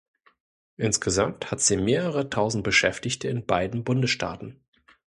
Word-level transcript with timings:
Insgesamt 0.77 1.51
hat 1.51 1.59
sie 1.59 1.77
mehrere 1.77 2.27
Tausend 2.27 2.63
Beschäftigte 2.63 3.27
in 3.27 3.45
beiden 3.45 3.83
Bundesstaaten. 3.83 4.59